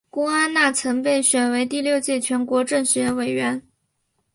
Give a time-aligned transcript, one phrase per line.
[0.09, 3.61] 郭安娜曾被选为第六届全国政协委员。